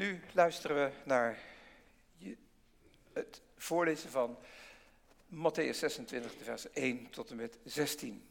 [0.00, 1.38] Nu luisteren we naar
[3.12, 4.36] het voorlezen van
[5.26, 8.28] Matthäus 26, vers 1 tot en met 16.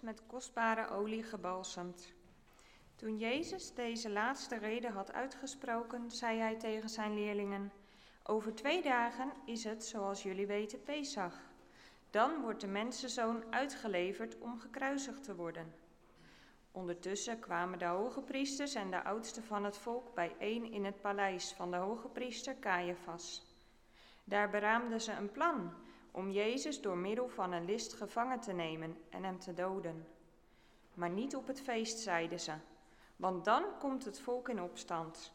[0.00, 2.12] Met kostbare olie gebalsemd.
[2.96, 7.72] Toen Jezus deze laatste reden had uitgesproken, zei hij tegen zijn leerlingen:
[8.22, 11.40] Over twee dagen is het, zoals jullie weten, Pesach.
[12.10, 15.85] Dan wordt de mensenzoon uitgeleverd om gekruisigd te worden.
[16.76, 21.52] Ondertussen kwamen de hoge priesters en de oudsten van het volk bijeen in het paleis
[21.52, 23.42] van de hoge priester Caiaphas.
[24.24, 25.72] Daar beraamden ze een plan
[26.10, 30.06] om Jezus door middel van een list gevangen te nemen en hem te doden.
[30.94, 32.52] Maar niet op het feest, zeiden ze,
[33.16, 35.32] want dan komt het volk in opstand.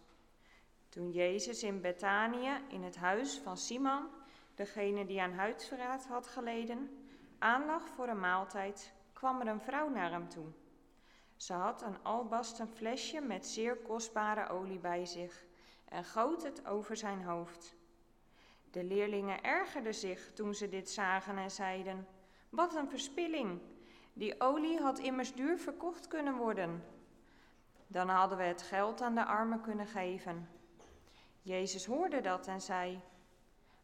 [0.89, 4.07] Toen Jezus in Betanië, in het huis van Simon,
[4.55, 7.07] degene die aan huidverraad had geleden,
[7.39, 10.45] aanlag voor een maaltijd, kwam er een vrouw naar hem toe.
[11.41, 15.45] Ze had een albasten flesje met zeer kostbare olie bij zich
[15.85, 17.75] en goot het over zijn hoofd.
[18.71, 22.07] De leerlingen ergerden zich toen ze dit zagen en zeiden:
[22.49, 23.61] Wat een verspilling!
[24.13, 26.83] Die olie had immers duur verkocht kunnen worden.
[27.87, 30.49] Dan hadden we het geld aan de armen kunnen geven.
[31.41, 33.01] Jezus hoorde dat en zei: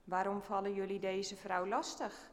[0.03, 2.31] Waarom vallen jullie deze vrouw lastig?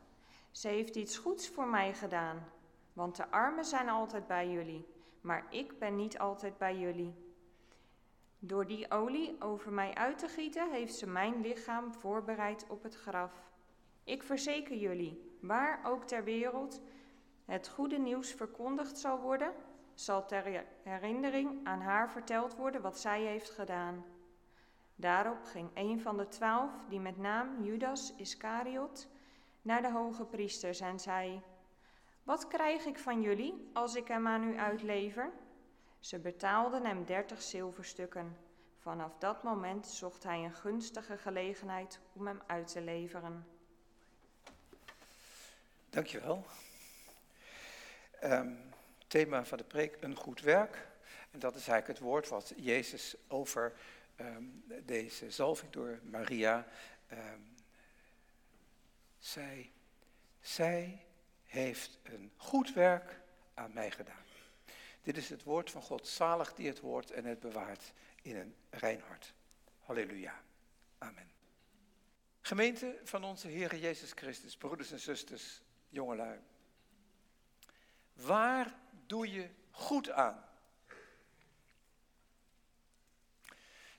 [0.51, 2.49] Ze heeft iets goeds voor mij gedaan,
[2.93, 4.93] want de armen zijn altijd bij jullie
[5.25, 7.15] maar ik ben niet altijd bij jullie.
[8.39, 12.95] Door die olie over mij uit te gieten, heeft ze mijn lichaam voorbereid op het
[12.95, 13.51] graf.
[14.05, 16.81] Ik verzeker jullie, waar ook ter wereld
[17.45, 19.53] het goede nieuws verkondigd zal worden,
[19.95, 24.05] zal ter herinnering aan haar verteld worden wat zij heeft gedaan.
[24.95, 29.09] Daarop ging een van de twaalf, die met naam Judas Iscariot,
[29.63, 31.43] naar de hoge priesters en zei:
[32.25, 35.33] wat krijg ik van jullie als ik hem aan u uitlever?
[36.01, 38.37] Ze betaalden hem dertig zilverstukken.
[38.79, 43.47] Vanaf dat moment zocht hij een gunstige gelegenheid om hem uit te leveren.
[45.91, 46.47] Dankjewel.
[48.23, 48.59] Um,
[49.07, 50.87] thema van de preek, een goed werk.
[51.31, 53.73] En dat is eigenlijk het woord wat Jezus over
[54.21, 56.67] um, deze zalving door Maria
[57.13, 57.55] um,
[59.19, 59.73] zei.
[60.41, 61.05] Zij
[61.55, 63.21] heeft een goed werk
[63.55, 64.25] aan mij gedaan.
[65.03, 67.93] Dit is het woord van God, zalig die het hoort en het bewaart
[68.23, 69.35] in een rein hart.
[69.79, 70.43] Halleluja.
[70.99, 71.31] Amen.
[72.41, 76.41] Gemeente van onze Heer Jezus Christus, broeders en zusters, jongelui.
[78.13, 78.75] Waar
[79.07, 80.45] doe je goed aan?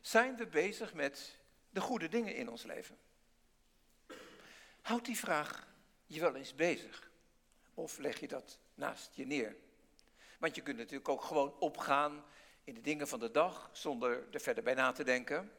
[0.02, 1.38] Zijn we bezig met
[1.70, 2.98] de goede dingen in ons leven?
[4.82, 5.68] Houd die vraag
[6.06, 7.05] je wel eens bezig.
[7.76, 9.56] Of leg je dat naast je neer?
[10.40, 12.24] Want je kunt natuurlijk ook gewoon opgaan
[12.64, 15.52] in de dingen van de dag zonder er verder bij na te denken.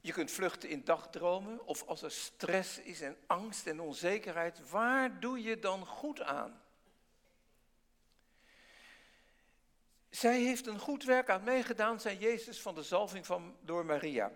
[0.00, 5.20] Je kunt vluchten in dagdromen of als er stress is en angst en onzekerheid, waar
[5.20, 6.62] doe je dan goed aan?
[10.10, 14.32] Zij heeft een goed werk aan meegedaan, zei Jezus van de zalving van, door Maria.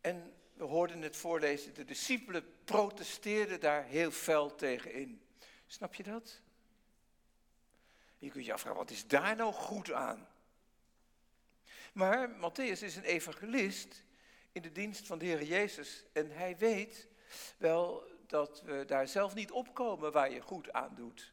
[0.00, 5.22] En we hoorden het voorlezen, de discipelen protesteerden daar heel fel tegen in.
[5.66, 6.40] Snap je dat?
[8.18, 10.28] Je kunt je afvragen, wat is daar nou goed aan?
[11.92, 14.04] Maar Matthäus is een evangelist
[14.52, 16.04] in de dienst van de Heer Jezus.
[16.12, 17.08] En hij weet
[17.56, 21.32] wel dat we daar zelf niet opkomen waar je goed aan doet.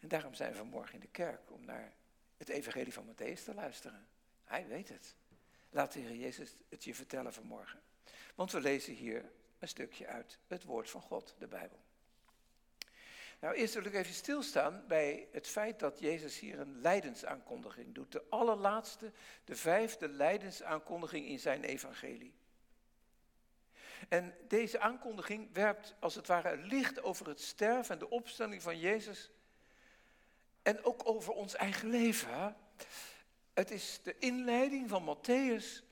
[0.00, 1.92] En daarom zijn we vanmorgen in de kerk om naar
[2.36, 4.06] het evangelie van Matthäus te luisteren.
[4.44, 5.16] Hij weet het.
[5.70, 7.80] Laat de Heer Jezus het je vertellen vanmorgen.
[8.34, 11.78] Want we lezen hier een stukje uit het woord van God, de Bijbel.
[13.40, 18.12] Nou, eerst wil ik even stilstaan bij het feit dat Jezus hier een lijdensaankondiging doet.
[18.12, 19.12] De allerlaatste,
[19.44, 22.34] de vijfde lijdensaankondiging in zijn evangelie.
[24.08, 28.78] En deze aankondiging werpt als het ware licht over het sterven en de opstelling van
[28.78, 29.30] Jezus.
[30.62, 32.56] En ook over ons eigen leven.
[33.54, 35.89] Het is de inleiding van Matthäus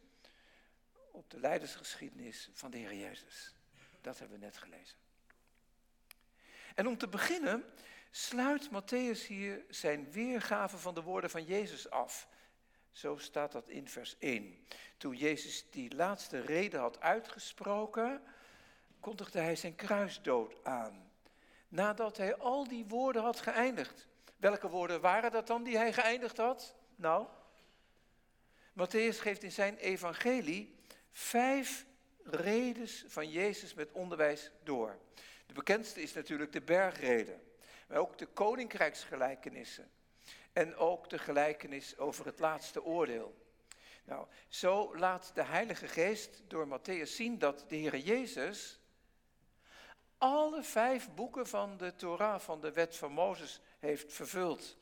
[1.19, 3.55] op de leidersgeschiedenis van de Heer Jezus.
[4.00, 4.99] Dat hebben we net gelezen.
[6.75, 7.65] En om te beginnen
[8.11, 12.29] sluit Matthäus hier zijn weergave van de woorden van Jezus af.
[12.93, 14.67] Zo staat dat in vers 1.
[14.97, 18.23] Toen Jezus die laatste reden had uitgesproken,
[19.00, 21.11] kondigde hij zijn kruisdood aan.
[21.69, 24.06] Nadat hij al die woorden had geëindigd.
[24.37, 26.75] Welke woorden waren dat dan die hij geëindigd had?
[26.97, 27.26] Nou,
[28.73, 30.77] Matthäus geeft in zijn evangelie
[31.19, 31.87] vijf
[32.23, 34.99] redes van Jezus met onderwijs door.
[35.47, 37.43] De bekendste is natuurlijk de bergreden,
[37.88, 39.91] maar ook de koninkrijksgelijkenissen.
[40.53, 43.47] En ook de gelijkenis over het laatste oordeel.
[44.05, 48.81] Nou, zo laat de Heilige Geest door Matthäus zien dat de Heer Jezus
[50.19, 54.76] alle vijf boeken van de Torah, van de wet van Mozes, heeft vervuld.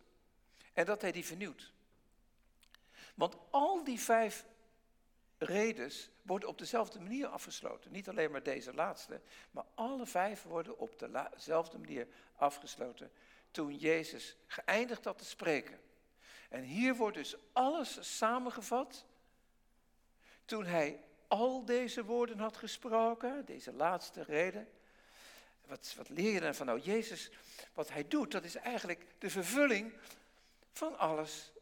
[0.72, 1.72] En dat hij die vernieuwt.
[3.14, 4.44] Want al die vijf
[5.38, 7.92] redes worden op dezelfde manier afgesloten.
[7.92, 10.98] Niet alleen maar deze laatste, maar alle vijf worden op
[11.34, 12.06] dezelfde manier
[12.36, 13.10] afgesloten
[13.50, 15.80] toen Jezus geëindigd had te spreken.
[16.48, 19.04] En hier wordt dus alles samengevat
[20.44, 24.68] toen hij al deze woorden had gesproken, deze laatste reden.
[25.66, 26.80] Wat, wat leer je dan van nou?
[26.80, 27.30] Jezus,
[27.74, 29.92] wat hij doet, dat is eigenlijk de vervulling
[30.72, 31.52] van alles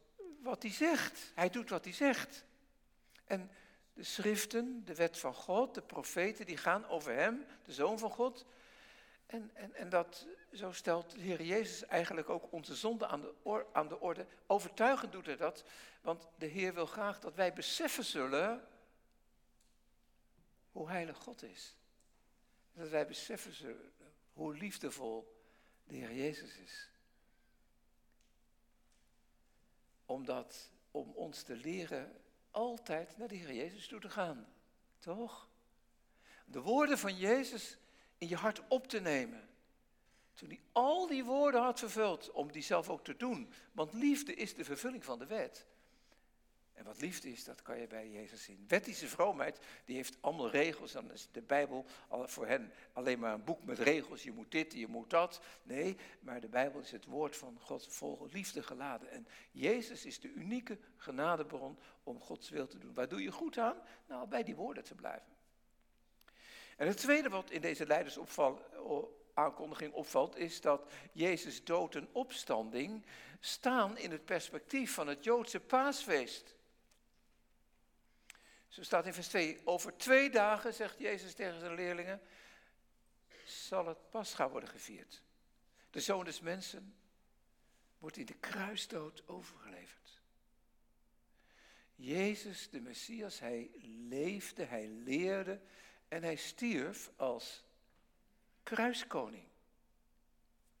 [0.41, 1.31] wat hij zegt.
[1.35, 2.45] Hij doet wat hij zegt.
[3.25, 3.51] En
[3.95, 8.11] de schriften, de wet van God, de profeten, die gaan over hem, de zoon van
[8.11, 8.45] God.
[9.25, 13.65] En, en, en dat, zo stelt de Heer Jezus eigenlijk ook onze zonde aan de,
[13.73, 14.25] aan de orde.
[14.47, 15.63] Overtuigend doet hij dat,
[16.01, 18.67] want de Heer wil graag dat wij beseffen zullen
[20.71, 21.75] hoe heilig God is.
[22.73, 23.91] Dat wij beseffen zullen
[24.33, 25.41] hoe liefdevol
[25.83, 26.89] de Heer Jezus is.
[30.05, 32.24] Omdat, om ons te leren
[32.55, 34.47] altijd naar de Heer Jezus toe te gaan.
[34.99, 35.49] Toch?
[36.45, 37.77] De woorden van Jezus
[38.17, 39.49] in je hart op te nemen.
[40.33, 43.53] Toen hij al die woorden had vervuld, om die zelf ook te doen.
[43.71, 45.65] Want liefde is de vervulling van de wet.
[46.75, 48.65] En wat liefde is, dat kan je bij Jezus zien.
[48.67, 50.91] Wettische vroomheid, die heeft allemaal regels.
[50.91, 54.23] Dan is de Bijbel voor hen alleen maar een boek met regels.
[54.23, 55.41] Je moet dit, je moet dat.
[55.63, 59.11] Nee, maar de Bijbel is het woord van God vol liefde geladen.
[59.11, 62.93] En Jezus is de unieke genadebron om Gods wil te doen.
[62.93, 63.77] Waar doe je goed aan?
[64.07, 65.33] Nou, bij die woorden te blijven.
[66.77, 73.05] En het tweede wat in deze leidersaankondiging opvalt, is dat Jezus dood en opstanding
[73.39, 76.55] staan in het perspectief van het Joodse paasfeest.
[78.75, 82.21] Zo staat in vers 2, over twee dagen, zegt Jezus tegen zijn leerlingen,
[83.45, 85.21] zal het Pascha worden gevierd.
[85.89, 86.95] De zoon des mensen
[87.99, 90.21] wordt in de kruisdood overgeleverd.
[91.95, 93.71] Jezus, de Messias, hij
[94.07, 95.61] leefde, hij leerde
[96.07, 97.63] en hij stierf als
[98.63, 99.47] kruiskoning.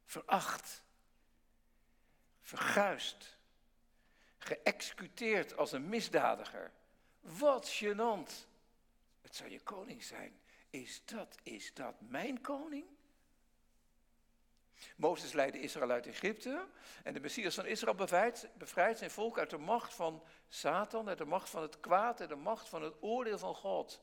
[0.05, 0.83] Veracht,
[2.41, 3.37] verguist,
[4.37, 6.71] geëxecuteerd als een misdadiger
[7.25, 8.47] wat gênant.
[9.21, 10.39] Het zou je koning zijn.
[10.69, 12.85] Is dat, is dat mijn koning?
[14.95, 16.67] Mozes leidde Israël uit Egypte
[17.03, 21.25] en de Messias van Israël bevrijdt, zijn volk uit de macht van Satan, uit de
[21.25, 24.01] macht van het kwaad, uit de macht van het oordeel van God.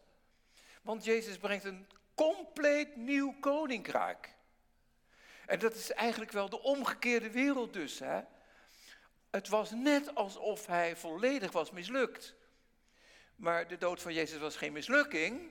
[0.83, 4.35] Want Jezus brengt een compleet nieuw koninkrijk.
[5.47, 7.99] En dat is eigenlijk wel de omgekeerde wereld dus.
[7.99, 8.21] Hè?
[9.31, 12.35] Het was net alsof hij volledig was mislukt.
[13.43, 15.51] Maar de dood van Jezus was geen mislukking.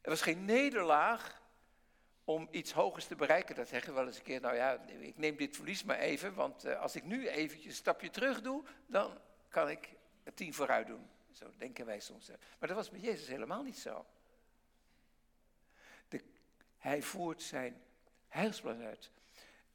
[0.00, 1.42] Er was geen nederlaag
[2.24, 3.54] om iets hogers te bereiken.
[3.54, 6.34] Dat zeggen we wel eens een keer, nou ja, ik neem dit verlies maar even,
[6.34, 9.88] want eh, als ik nu eventjes een stapje terug doe, dan kan ik
[10.22, 11.08] het tien vooruit doen.
[11.32, 12.28] Zo denken wij soms.
[12.28, 14.06] Maar dat was met Jezus helemaal niet zo.
[16.08, 16.24] De,
[16.78, 17.82] hij voert zijn
[18.28, 19.10] heilsplan uit.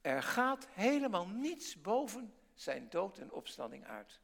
[0.02, 4.22] Er gaat helemaal niets boven zijn dood en opstanding uit.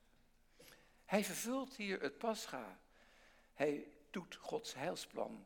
[1.10, 2.80] Hij vervult hier het pascha.
[3.54, 5.46] Hij doet Gods heilsplan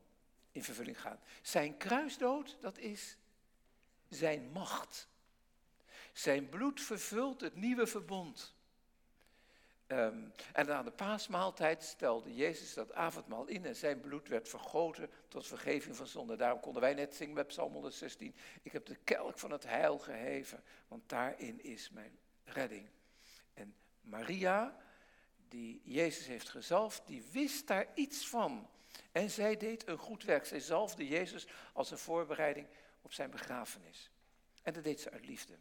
[0.52, 1.20] in vervulling gaan.
[1.42, 3.18] Zijn kruisdood, dat is
[4.10, 5.08] zijn macht.
[6.14, 8.56] Zijn bloed vervult het nieuwe verbond.
[9.88, 15.10] Um, en aan de paasmaaltijd stelde Jezus dat avondmaal in en zijn bloed werd vergoten
[15.28, 16.36] tot vergeving van zonde.
[16.36, 18.36] Daarom konden wij net zingen met Psalm 116.
[18.62, 22.90] Ik heb de kelk van het heil geheven, want daarin is mijn redding.
[23.54, 24.83] En Maria,
[25.54, 28.70] die Jezus heeft gezalfd, die wist daar iets van.
[29.12, 30.46] En zij deed een goed werk.
[30.46, 32.68] Zij zalfde Jezus als een voorbereiding
[33.02, 34.10] op zijn begrafenis.
[34.62, 35.58] En dat deed ze uit liefde.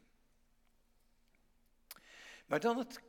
[2.46, 3.00] Maar dan het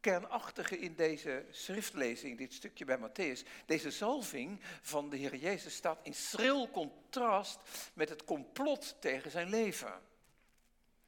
[0.00, 3.46] kernachtige in deze schriftlezing, dit stukje bij Matthäus.
[3.66, 7.58] Deze zalving van de Heer Jezus staat in schril contrast
[7.94, 10.02] met het complot tegen zijn leven.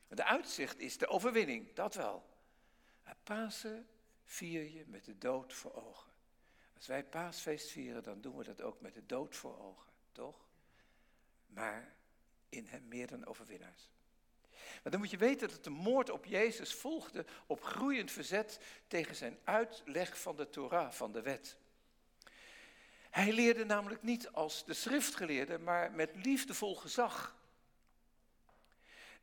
[0.09, 2.31] De uitzicht is de overwinning, dat wel.
[3.23, 3.87] Pasen
[4.33, 6.11] vier je met de dood voor ogen.
[6.77, 10.47] Als wij paasfeest vieren, dan doen we dat ook met de dood voor ogen, toch?
[11.47, 11.95] Maar
[12.49, 13.91] in hem meer dan overwinnaars.
[14.83, 19.15] Maar dan moet je weten dat de moord op Jezus volgde op groeiend verzet tegen
[19.15, 21.57] zijn uitleg van de Torah, van de wet.
[23.11, 27.37] Hij leerde namelijk niet als de schriftgeleerde, maar met liefdevol gezag.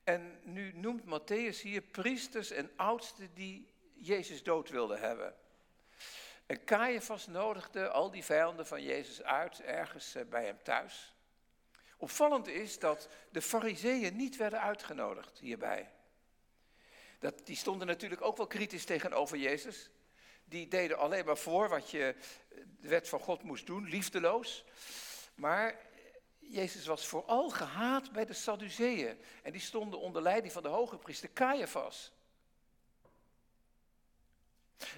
[0.04, 3.68] En nu noemt Matthäus hier priesters en oudsten die
[4.02, 5.36] Jezus dood wilden hebben.
[6.46, 11.14] En Caiaphas nodigde al die vijanden van Jezus uit ergens eh, bij hem thuis.
[11.98, 15.92] Opvallend is dat de fariseeën niet werden uitgenodigd hierbij.
[17.20, 19.90] Dat, die stonden natuurlijk ook wel kritisch tegenover Jezus.
[20.46, 22.16] Die deden alleen maar voor wat je
[22.82, 24.66] de wet van God moest doen, liefdeloos.
[25.36, 25.80] Maar
[26.40, 29.22] Jezus was vooral gehaat bij de Sadduceeën.
[29.44, 32.12] En die stonden onder leiding van de hoge priester Caiaphas.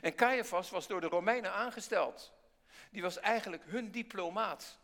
[0.02, 2.32] En Caiaphas was door de Romeinen aangesteld.
[2.90, 4.80] Die was eigenlijk hun diplomaat.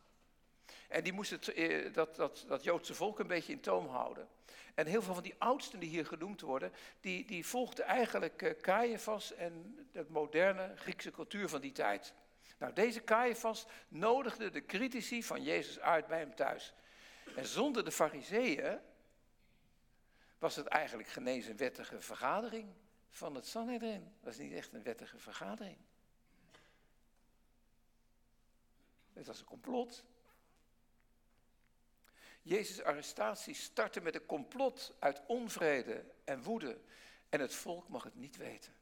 [0.88, 4.28] En die moest het, eh, dat, dat, dat Joodse volk een beetje in toom houden.
[4.74, 8.52] En heel veel van die oudsten die hier genoemd worden, die, die volgden eigenlijk uh,
[8.62, 12.14] Caiaphas en de moderne Griekse cultuur van die tijd.
[12.58, 16.74] Nou, deze Caiaphas nodigde de critici van Jezus uit bij hem thuis.
[17.36, 18.80] En zonder de fariseeën
[20.40, 22.74] was het eigenlijk geen een wettige vergadering
[23.18, 24.14] van het Sanhedrin.
[24.22, 25.78] Dat is niet echt een wettige vergadering.
[29.14, 30.04] Het was een complot.
[32.42, 36.80] Jezus' arrestatie startte met een complot uit onvrede en woede.
[37.30, 38.74] En het volk mag het niet weten.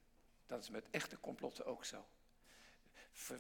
[0.46, 2.06] Dat is met echte complotten ook zo.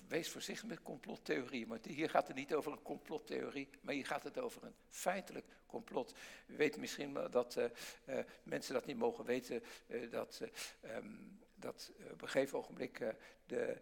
[0.07, 4.23] Wees voorzichtig met complottheorieën, want hier gaat het niet over een complottheorie, maar hier gaat
[4.23, 6.13] het over een feitelijk complot.
[6.47, 7.65] U weet misschien dat uh,
[8.05, 10.41] uh, mensen dat niet mogen weten, uh, dat,
[10.83, 13.15] um, dat op een gegeven ogenblik
[13.45, 13.81] de,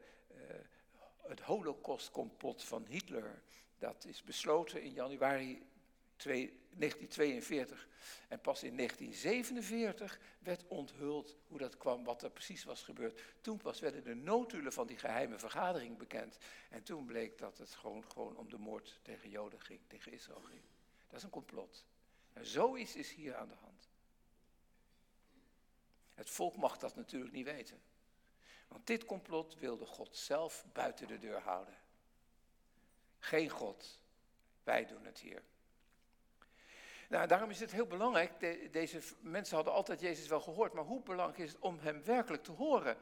[1.22, 3.42] het holocaustcomplot van Hitler,
[3.78, 5.68] dat is besloten in januari
[6.24, 7.88] 1942.
[8.28, 13.22] En pas in 1947 werd onthuld hoe dat kwam, wat er precies was gebeurd.
[13.42, 16.38] Toen pas werden de notulen van die geheime vergadering bekend.
[16.70, 20.42] En toen bleek dat het gewoon, gewoon om de moord tegen Joden ging, tegen Israël
[20.42, 20.62] ging.
[21.08, 21.86] Dat is een complot.
[22.34, 23.90] En zoiets is hier aan de hand.
[26.14, 27.82] Het volk mag dat natuurlijk niet weten.
[28.68, 31.78] Want dit complot wilde God zelf buiten de deur houden.
[33.20, 34.00] Geen God.
[34.64, 35.44] Wij doen het hier.
[37.14, 38.32] Nou, daarom is het heel belangrijk,
[38.72, 42.44] deze mensen hadden altijd Jezus wel gehoord, maar hoe belangrijk is het om hem werkelijk
[42.44, 42.98] te horen?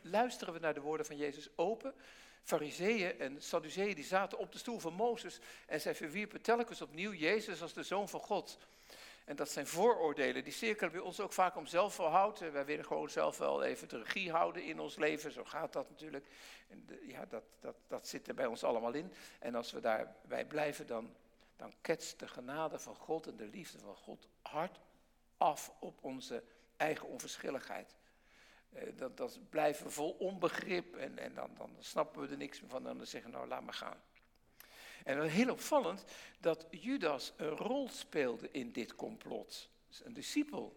[0.00, 1.94] Luisteren we naar de woorden van Jezus open?
[2.42, 7.12] Fariseeën en Sadduceeën die zaten op de stoel van Mozes en zij verwierpen telkens opnieuw
[7.12, 8.58] Jezus als de Zoon van God.
[9.24, 12.38] En dat zijn vooroordelen, die cirkelen bij ons ook vaak om zelfverhoud.
[12.38, 15.90] Wij willen gewoon zelf wel even de regie houden in ons leven, zo gaat dat
[15.90, 16.26] natuurlijk.
[17.06, 19.12] Ja, dat, dat, dat zit er bij ons allemaal in.
[19.38, 21.14] En als we daarbij blijven, dan
[21.56, 24.80] dan ketst de genade van God en de liefde van God hard
[25.36, 26.42] af op onze
[26.76, 27.94] eigen onverschilligheid.
[28.72, 32.60] Eh, dat, dat blijven we vol onbegrip en, en dan, dan snappen we er niks
[32.60, 34.02] meer van en dan zeggen we nou laat maar gaan.
[35.04, 36.04] En dan heel opvallend
[36.40, 39.68] dat Judas een rol speelde in dit complot.
[40.02, 40.76] Een discipel.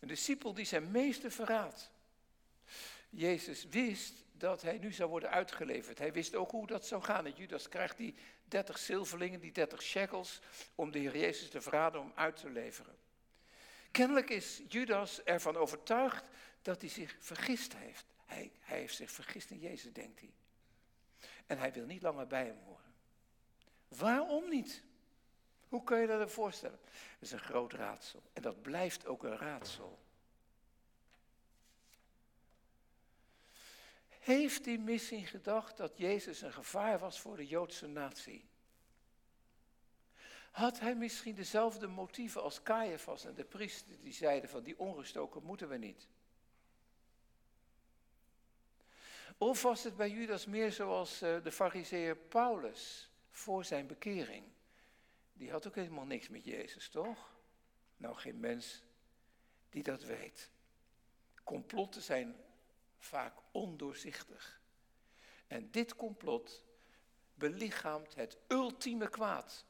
[0.00, 1.90] Een discipel die zijn meester verraadt.
[3.10, 5.98] Jezus wist dat hij nu zou worden uitgeleverd.
[5.98, 7.26] Hij wist ook hoe dat zou gaan.
[7.26, 10.40] En Judas krijgt die 30 zilverlingen, die 30 shekels,
[10.74, 12.96] om de Heer Jezus te verraden om uit te leveren.
[13.90, 16.24] Kennelijk is Judas ervan overtuigd
[16.62, 18.06] dat hij zich vergist heeft.
[18.26, 20.32] Hij, hij heeft zich vergist in Jezus, denkt hij.
[21.46, 22.94] En hij wil niet langer bij hem horen.
[23.88, 24.82] Waarom niet?
[25.68, 26.78] Hoe kun je dat voorstellen?
[26.82, 28.22] Dat is een groot raadsel.
[28.32, 29.98] En dat blijft ook een raadsel.
[34.20, 38.48] Heeft hij misschien gedacht dat Jezus een gevaar was voor de Joodse natie?
[40.50, 45.42] Had hij misschien dezelfde motieven als Caiaphas en de priester die zeiden van die ongestoken
[45.42, 46.08] moeten we niet?
[49.38, 54.44] Of was het bij Judas meer zoals eh, de fariseer Paulus voor zijn bekering?
[55.32, 57.34] Die had ook helemaal niks met Jezus, toch?
[57.96, 58.82] Nou, geen mens
[59.70, 60.50] die dat weet.
[61.44, 62.36] Complotten zijn
[63.00, 64.60] vaak ondoorzichtig.
[65.46, 66.64] En dit complot
[67.34, 69.64] belichaamt het ultieme kwaad.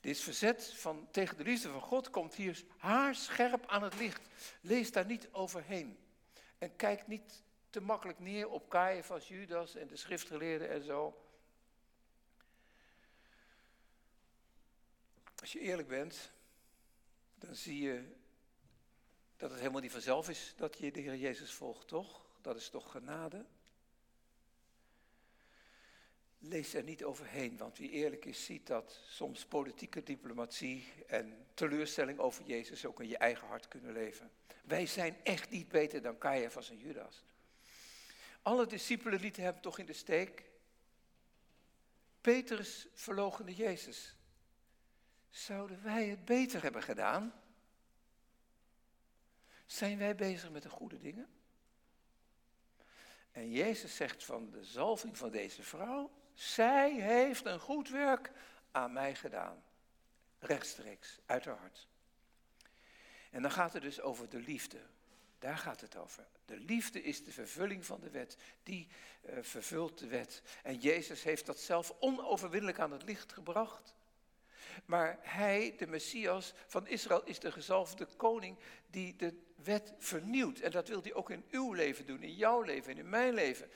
[0.00, 4.28] Dit verzet van, tegen de liefde van God komt hier haarscherp aan het licht.
[4.60, 5.98] Lees daar niet overheen.
[6.58, 11.26] En kijk niet te makkelijk neer op Caiaphas, Judas en de schriftgeleerden en zo.
[15.40, 16.32] Als je eerlijk bent,
[17.34, 18.14] dan zie je
[19.36, 22.25] dat het helemaal niet vanzelf is dat je de Heer Jezus volgt, toch?
[22.46, 23.44] Dat is toch genade?
[26.38, 32.18] Lees er niet overheen, want wie eerlijk is, ziet dat soms politieke diplomatie en teleurstelling
[32.18, 34.30] over Jezus ook in je eigen hart kunnen leven.
[34.64, 37.24] Wij zijn echt niet beter dan Caiaphas en Judas.
[38.42, 40.44] Alle discipelen lieten hem toch in de steek.
[42.20, 44.16] Petrus verloochende Jezus.
[45.30, 47.42] Zouden wij het beter hebben gedaan?
[49.66, 51.35] Zijn wij bezig met de goede dingen?
[53.36, 58.30] En Jezus zegt van de zalving van deze vrouw, zij heeft een goed werk
[58.70, 59.62] aan mij gedaan.
[60.38, 61.88] Rechtstreeks, uit haar hart.
[63.30, 64.78] En dan gaat het dus over de liefde.
[65.38, 66.26] Daar gaat het over.
[66.44, 68.36] De liefde is de vervulling van de wet.
[68.62, 68.88] Die
[69.22, 70.42] uh, vervult de wet.
[70.62, 73.94] En Jezus heeft dat zelf onoverwinnelijk aan het licht gebracht.
[74.84, 78.58] Maar hij, de Messias van Israël, is de gezalfde koning
[78.90, 80.58] die de wet vernieuwt.
[80.58, 83.34] En dat wil hij ook in uw leven doen, in jouw leven en in mijn
[83.34, 83.70] leven.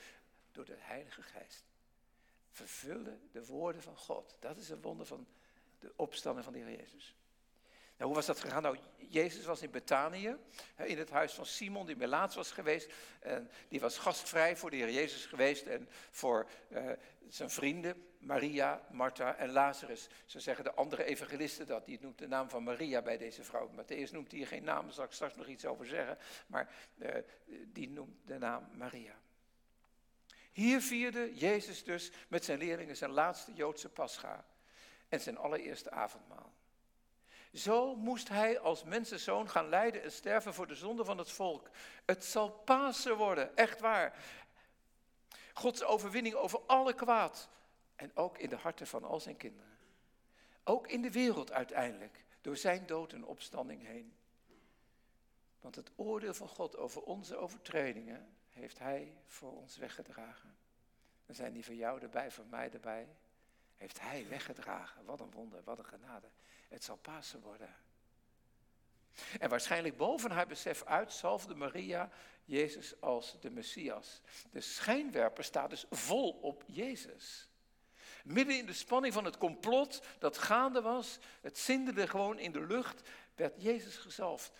[0.51, 1.63] Door de Heilige Geest.
[2.51, 4.37] Vervullen de woorden van God.
[4.39, 5.27] Dat is een wonder van
[5.79, 7.15] de opstanding van de Heer Jezus.
[7.97, 8.61] Nou, hoe was dat gegaan?
[8.61, 10.37] Nou, Jezus was in Betanië,
[10.75, 12.93] in het huis van Simon, die melaats was geweest.
[13.19, 16.91] En die was gastvrij voor de Heer Jezus geweest en voor uh,
[17.29, 20.07] zijn vrienden, Maria, Martha en Lazarus.
[20.25, 21.85] Zo zeggen de andere evangelisten dat.
[21.85, 23.69] Die noemt de naam van Maria bij deze vrouw.
[23.69, 26.17] Matthäus noemt hier geen naam, daar zal ik straks nog iets over zeggen.
[26.47, 27.09] Maar uh,
[27.65, 29.15] die noemt de naam Maria.
[30.51, 34.45] Hier vierde Jezus dus met zijn leerlingen zijn laatste Joodse pascha
[35.09, 36.53] en zijn allereerste avondmaal.
[37.53, 41.69] Zo moest hij als mensenzoon gaan lijden en sterven voor de zonde van het volk.
[42.05, 44.15] Het zal Pasen worden, echt waar.
[45.53, 47.49] Gods overwinning over alle kwaad.
[48.01, 49.77] En ook in de harten van al zijn kinderen.
[50.63, 54.13] Ook in de wereld uiteindelijk, door zijn dood en opstanding heen.
[55.59, 60.55] Want het oordeel van God over onze overtredingen heeft hij voor ons weggedragen.
[61.25, 63.07] Dan zijn die voor jou erbij, voor mij erbij.
[63.77, 65.05] Heeft hij weggedragen.
[65.05, 66.27] Wat een wonder, wat een genade.
[66.67, 67.75] Het zal Pasen worden.
[69.39, 72.09] En waarschijnlijk boven haar besef uit zalfde Maria
[72.45, 74.21] Jezus als de Messias.
[74.51, 77.50] De schijnwerper staat dus vol op Jezus.
[78.23, 82.65] Midden in de spanning van het complot dat gaande was, het zinderde gewoon in de
[82.65, 84.51] lucht, werd Jezus gezalfd.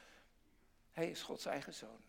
[0.91, 2.01] Hij is Gods eigen zoon.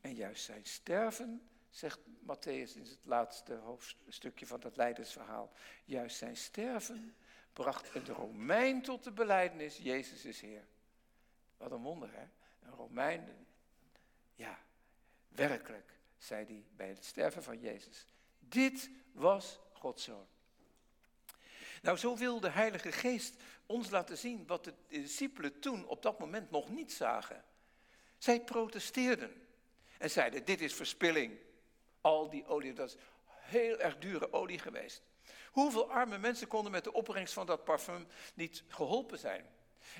[0.00, 5.52] En juist zijn sterven, zegt Matthäus in het laatste hoofdstukje van dat leidersverhaal,
[5.84, 7.14] juist zijn sterven
[7.54, 10.64] bracht een Romein tot de beleidenis, Jezus is Heer.
[11.56, 12.26] Wat een wonder, hè?
[12.68, 13.46] Een Romein,
[14.34, 14.58] ja,
[15.28, 18.06] werkelijk, zei hij bij het sterven van Jezus.
[18.38, 19.58] Dit was
[21.82, 23.34] Nou, zo wil de Heilige Geest
[23.66, 27.44] ons laten zien wat de discipelen toen op dat moment nog niet zagen.
[28.18, 29.46] Zij protesteerden
[29.98, 31.38] en zeiden, dit is verspilling.
[32.00, 35.02] Al die olie, dat is heel erg dure olie geweest.
[35.50, 39.46] Hoeveel arme mensen konden met de opbrengst van dat parfum niet geholpen zijn?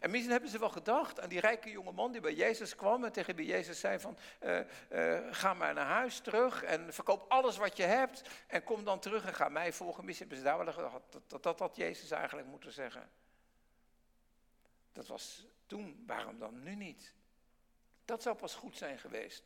[0.01, 3.05] En misschien hebben ze wel gedacht aan die rijke jonge man die bij Jezus kwam
[3.05, 4.61] en tegen wie Jezus zei van, uh,
[4.93, 9.01] uh, ga maar naar huis terug en verkoop alles wat je hebt en kom dan
[9.01, 10.05] terug en ga mij volgen.
[10.05, 13.11] Misschien hebben ze daar wel gedacht, dat, dat, dat had Jezus eigenlijk moeten zeggen.
[14.93, 17.13] Dat was toen, waarom dan nu niet?
[18.05, 19.43] Dat zou pas goed zijn geweest.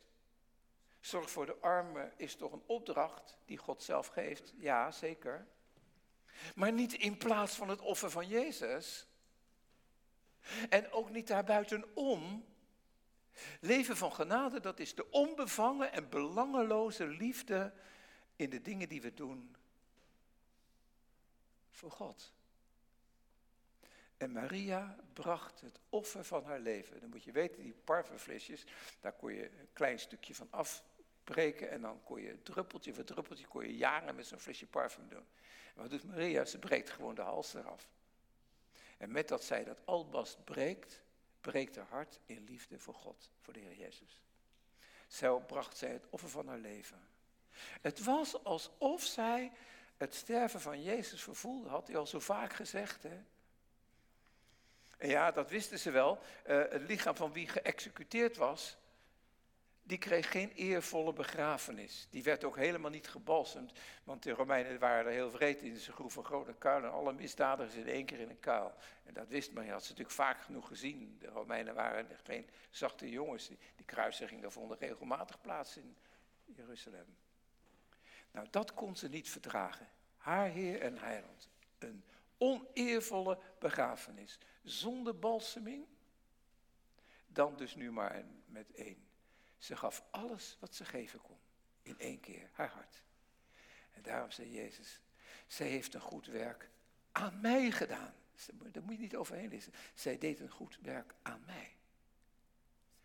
[0.99, 4.53] Zorg voor de armen is toch een opdracht die God zelf geeft?
[4.57, 5.47] Ja, zeker.
[6.55, 9.08] Maar niet in plaats van het offer van Jezus.
[10.69, 12.45] En ook niet daarbuitenom.
[13.59, 17.73] Leven van genade, dat is de onbevangen en belangeloze liefde
[18.35, 19.55] in de dingen die we doen
[21.71, 22.33] voor God.
[24.17, 26.99] En Maria bracht het offer van haar leven.
[26.99, 28.65] Dan moet je weten, die parfumflesjes,
[28.99, 33.47] daar kon je een klein stukje van afbreken en dan kon je druppeltje voor druppeltje,
[33.47, 35.25] kon je jaren met zo'n flesje parfum doen.
[35.75, 36.45] En wat doet Maria?
[36.45, 37.87] Ze breekt gewoon de hals eraf.
[38.99, 41.01] En met dat zij dat albast breekt,
[41.41, 44.21] breekt haar hart in liefde voor God, voor de Heer Jezus.
[45.07, 47.07] Zo bracht zij het offer van haar leven.
[47.81, 49.51] Het was alsof zij
[49.97, 53.03] het sterven van Jezus vervoelde, had hij al zo vaak gezegd.
[53.03, 53.21] Hè?
[54.97, 56.19] En ja, dat wisten ze wel.
[56.47, 58.77] Uh, het lichaam van wie geëxecuteerd was,
[59.89, 62.07] die kreeg geen eervolle begrafenis.
[62.09, 63.71] Die werd ook helemaal niet gebalsemd,
[64.03, 65.77] want de Romeinen waren er heel vreed in.
[65.77, 68.73] Ze groeven grote kuil en alle misdadigers in één keer in een kuil.
[69.03, 71.17] En dat wist men, je had ze natuurlijk vaak genoeg gezien.
[71.19, 73.47] De Romeinen waren geen zachte jongens.
[73.47, 75.97] Die, die vonden regelmatig plaats in
[76.45, 77.17] Jeruzalem.
[78.31, 79.87] Nou, dat kon ze niet verdragen.
[80.17, 81.49] Haar Heer en Heiland.
[81.77, 82.03] Een
[82.37, 84.39] oneervolle begrafenis.
[84.63, 85.85] Zonder balseming.
[87.27, 89.08] Dan dus nu maar met één.
[89.59, 91.37] Ze gaf alles wat ze geven kon.
[91.81, 93.03] In één keer, haar hart.
[93.91, 95.01] En daarom zei Jezus,
[95.47, 96.69] zij heeft een goed werk
[97.11, 98.13] aan mij gedaan.
[98.71, 99.73] Daar moet je niet overheen lezen.
[99.93, 101.73] Zij deed een goed werk aan mij.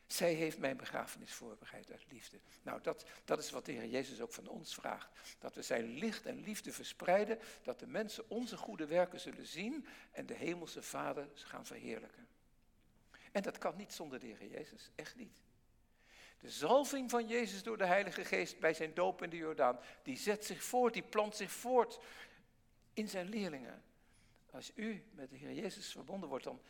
[0.06, 2.40] Zij heeft mijn begrafenis voorbereid uit liefde.
[2.62, 5.08] Nou, dat, dat is wat de Heer Jezus ook van ons vraagt.
[5.38, 9.86] Dat we zijn licht en liefde verspreiden, dat de mensen onze goede werken zullen zien
[10.12, 12.28] en de hemelse Vader gaan verheerlijken.
[13.32, 15.42] En dat kan niet zonder de Heer Jezus, echt niet.
[16.44, 20.16] De zalving van Jezus door de Heilige Geest bij zijn doop in de Jordaan, die
[20.16, 21.98] zet zich voort, die plant zich voort
[22.92, 23.82] in zijn leerlingen.
[24.50, 26.60] Als u met de Heer Jezus verbonden wordt, dan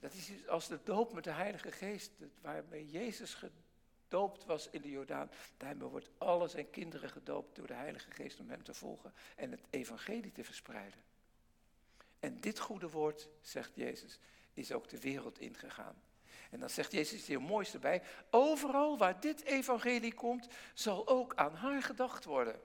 [0.00, 4.90] dat is als de doop met de Heilige Geest, waarmee Jezus gedoopt was in de
[4.90, 5.30] Jordaan.
[5.56, 9.50] Daarmee wordt alle zijn kinderen gedoopt door de Heilige Geest om hem te volgen en
[9.50, 11.00] het evangelie te verspreiden.
[12.20, 14.18] En dit goede woord, zegt Jezus,
[14.52, 16.02] is ook de wereld ingegaan.
[16.56, 21.54] En dan zegt Jezus hier mooiste bij, overal waar dit evangelie komt, zal ook aan
[21.54, 22.60] haar gedacht worden.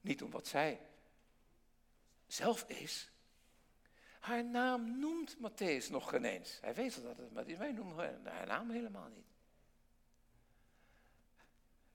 [0.00, 0.80] Niet om wat zij
[2.26, 3.10] zelf is.
[4.20, 6.58] Haar naam noemt Matthäus nog geen eens.
[6.60, 9.28] Hij weet dat het Matthäus, wij noemen haar naam helemaal niet.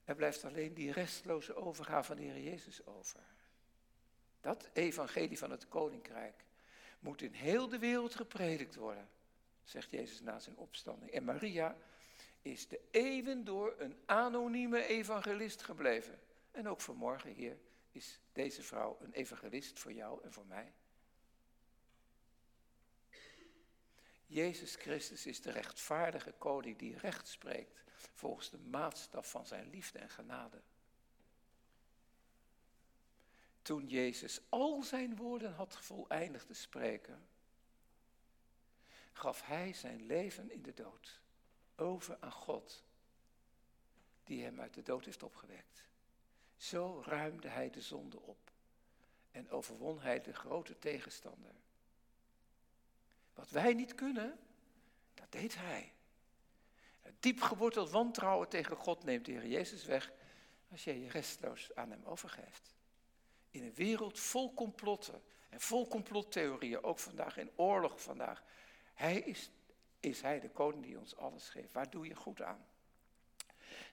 [0.04, 3.20] Er blijft alleen die restloze overgave van de Heer Jezus over.
[4.40, 6.44] Dat evangelie van het koninkrijk
[6.98, 9.08] moet in heel de wereld gepredikt worden,
[9.64, 11.10] zegt Jezus na zijn opstanding.
[11.10, 11.76] En Maria
[12.42, 16.20] is de eeuwen door een anonieme evangelist gebleven.
[16.50, 17.58] En ook vanmorgen, Heer,
[17.92, 20.72] is deze vrouw een evangelist voor jou en voor mij.
[24.26, 29.98] Jezus Christus is de rechtvaardige koning die recht spreekt volgens de maatstaf van zijn liefde
[29.98, 30.60] en genade.
[33.62, 37.26] Toen Jezus al zijn woorden had voleindigd te spreken,
[39.14, 41.20] gaf hij zijn leven in de dood
[41.76, 42.84] over aan God,
[44.24, 45.84] die hem uit de dood heeft opgewekt.
[46.56, 48.50] Zo ruimde hij de zonde op
[49.30, 51.54] en overwon hij de grote tegenstander.
[53.34, 54.38] Wat wij niet kunnen,
[55.14, 55.92] dat deed hij.
[57.00, 60.12] Het diep geworteld wantrouwen tegen God neemt de Heer Jezus weg
[60.70, 62.74] als jij je restloos aan hem overgeeft.
[63.50, 68.42] In een wereld vol complotten en vol complottheorieën, ook vandaag in oorlog vandaag.
[68.94, 69.50] Hij is,
[70.00, 71.72] is hij de koning die ons alles geeft.
[71.72, 72.66] Waar doe je goed aan?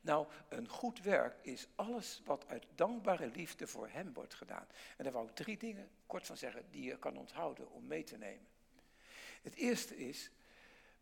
[0.01, 4.67] Nou, een goed werk is alles wat uit dankbare liefde voor hem wordt gedaan.
[4.97, 8.03] En daar wou ik drie dingen kort van zeggen die je kan onthouden om mee
[8.03, 8.47] te nemen.
[9.41, 10.31] Het eerste is,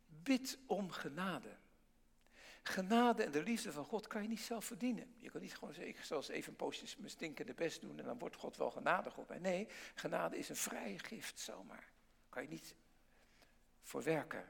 [0.07, 1.55] bid om genade.
[2.63, 5.13] Genade en de liefde van God kan je niet zelf verdienen.
[5.19, 8.19] Je kan niet gewoon zeggen, eens even een poosje mijn stinkende best doen en dan
[8.19, 9.39] wordt God wel genadig op mij.
[9.39, 11.91] Nee, genade is een vrije gift zomaar.
[12.29, 12.75] Kan je niet
[13.89, 14.45] voor werken.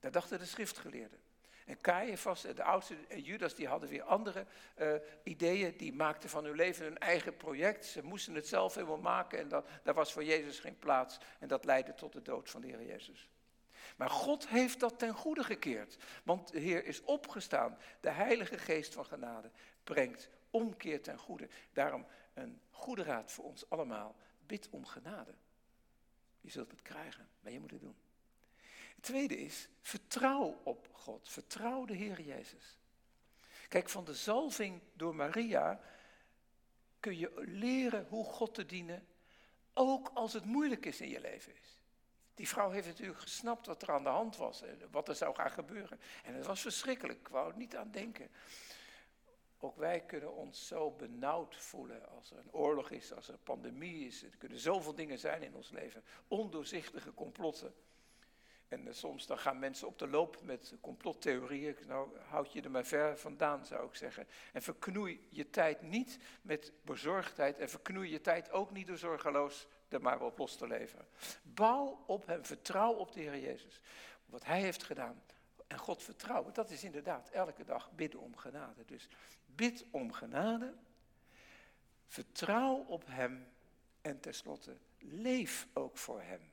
[0.00, 1.18] Daar dachten de schriftgeleerden.
[1.66, 4.46] En Caiaphas, de oudste, en Judas, die hadden weer andere
[4.78, 5.76] uh, ideeën.
[5.76, 7.86] Die maakten van hun leven een eigen project.
[7.86, 11.18] Ze moesten het zelf helemaal maken en dat, daar was voor Jezus geen plaats.
[11.38, 13.28] En dat leidde tot de dood van de Heer Jezus.
[13.96, 15.96] Maar God heeft dat ten goede gekeerd.
[16.24, 17.78] Want de Heer is opgestaan.
[18.00, 19.50] De Heilige Geest van genade
[19.84, 21.48] brengt omkeer ten goede.
[21.72, 24.16] Daarom een goede raad voor ons allemaal.
[24.46, 25.34] Bid om genade.
[26.40, 27.96] Je zult het krijgen, maar je moet het doen.
[29.02, 31.28] Tweede is, vertrouw op God.
[31.28, 32.78] Vertrouw de Heer Jezus.
[33.68, 35.80] Kijk, van de zalving door Maria
[37.00, 39.06] kun je leren hoe God te dienen,
[39.74, 41.52] ook als het moeilijk is in je leven.
[41.52, 41.78] Is.
[42.34, 45.34] Die vrouw heeft natuurlijk gesnapt wat er aan de hand was en wat er zou
[45.34, 46.00] gaan gebeuren.
[46.24, 48.30] En het was verschrikkelijk, ik wou er niet aan denken.
[49.58, 53.42] Ook wij kunnen ons zo benauwd voelen als er een oorlog is, als er een
[53.42, 54.22] pandemie is.
[54.22, 57.74] Er kunnen zoveel dingen zijn in ons leven, ondoorzichtige complotten.
[58.72, 61.76] En uh, soms dan gaan mensen op de loop met complottheorieën.
[61.86, 64.26] Nou, houd je er maar ver vandaan, zou ik zeggen.
[64.52, 67.58] En verknoei je tijd niet met bezorgdheid.
[67.58, 71.06] En verknoei je tijd ook niet door zorgeloos er maar op los te leven.
[71.42, 73.80] Bouw op hem, vertrouw op de Heer Jezus.
[74.26, 75.22] Wat hij heeft gedaan.
[75.66, 78.84] En God vertrouwen, dat is inderdaad elke dag bidden om genade.
[78.84, 79.08] Dus
[79.46, 80.74] bid om genade.
[82.06, 83.46] Vertrouw op hem.
[84.00, 86.52] En tenslotte, leef ook voor hem.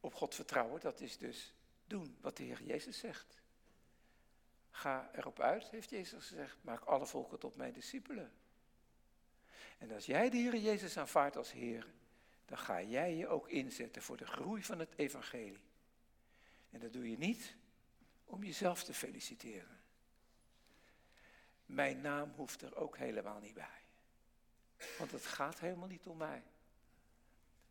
[0.00, 1.54] Op God vertrouwen, dat is dus
[1.86, 3.40] doen wat de Heer Jezus zegt.
[4.70, 8.32] Ga erop uit, heeft Jezus gezegd, maak alle volken tot mijn discipelen.
[9.78, 11.86] En als jij de Heer Jezus aanvaardt als Heer,
[12.44, 15.64] dan ga jij je ook inzetten voor de groei van het evangelie.
[16.70, 17.54] En dat doe je niet
[18.24, 19.78] om jezelf te feliciteren.
[21.66, 23.82] Mijn naam hoeft er ook helemaal niet bij.
[24.98, 26.42] Want het gaat helemaal niet om mij.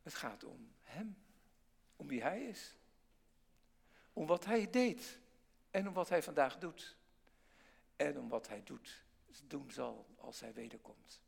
[0.03, 1.17] Het gaat om Hem.
[1.99, 2.75] Om wie Hij is.
[4.13, 5.19] Om wat Hij deed.
[5.71, 6.95] En om wat Hij vandaag doet.
[7.95, 9.03] En om wat Hij doet,
[9.47, 11.21] doen zal als Hij wederkomt.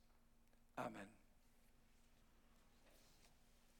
[0.74, 1.21] Amen.